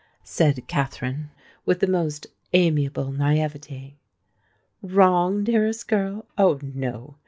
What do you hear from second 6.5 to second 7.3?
no!"